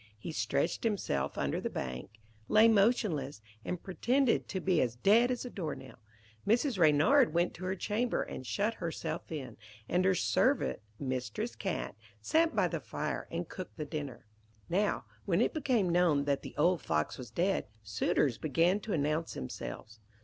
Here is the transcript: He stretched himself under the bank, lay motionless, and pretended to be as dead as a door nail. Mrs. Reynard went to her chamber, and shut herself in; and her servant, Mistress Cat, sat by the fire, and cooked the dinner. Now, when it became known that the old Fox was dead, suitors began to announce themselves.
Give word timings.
He 0.17 0.31
stretched 0.31 0.83
himself 0.83 1.37
under 1.37 1.61
the 1.61 1.69
bank, 1.69 2.09
lay 2.47 2.67
motionless, 2.67 3.39
and 3.63 3.83
pretended 3.83 4.47
to 4.47 4.59
be 4.59 4.81
as 4.81 4.95
dead 4.95 5.29
as 5.29 5.45
a 5.45 5.49
door 5.51 5.75
nail. 5.75 5.99
Mrs. 6.47 6.79
Reynard 6.79 7.35
went 7.35 7.53
to 7.53 7.65
her 7.65 7.75
chamber, 7.75 8.23
and 8.23 8.43
shut 8.43 8.73
herself 8.73 9.31
in; 9.31 9.57
and 9.87 10.03
her 10.03 10.15
servant, 10.15 10.79
Mistress 10.99 11.55
Cat, 11.55 11.95
sat 12.19 12.55
by 12.55 12.67
the 12.67 12.79
fire, 12.79 13.27
and 13.29 13.47
cooked 13.47 13.77
the 13.77 13.85
dinner. 13.85 14.25
Now, 14.69 15.05
when 15.25 15.39
it 15.39 15.53
became 15.53 15.89
known 15.91 16.25
that 16.25 16.41
the 16.41 16.55
old 16.57 16.81
Fox 16.81 17.19
was 17.19 17.29
dead, 17.29 17.67
suitors 17.83 18.39
began 18.39 18.79
to 18.79 18.93
announce 18.93 19.35
themselves. 19.35 19.99